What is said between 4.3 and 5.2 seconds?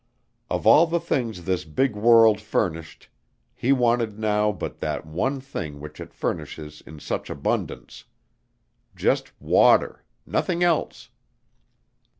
but that